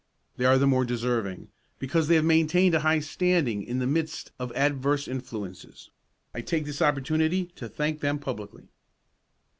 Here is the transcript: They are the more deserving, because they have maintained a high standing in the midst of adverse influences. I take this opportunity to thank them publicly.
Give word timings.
They 0.37 0.45
are 0.45 0.57
the 0.57 0.65
more 0.65 0.83
deserving, 0.83 1.49
because 1.77 2.07
they 2.07 2.15
have 2.15 2.25
maintained 2.25 2.73
a 2.73 2.79
high 2.79 3.01
standing 3.01 3.61
in 3.61 3.77
the 3.77 3.85
midst 3.85 4.31
of 4.39 4.51
adverse 4.55 5.07
influences. 5.07 5.91
I 6.33 6.41
take 6.41 6.65
this 6.65 6.81
opportunity 6.81 7.45
to 7.57 7.69
thank 7.69 7.99
them 7.99 8.17
publicly. 8.17 8.69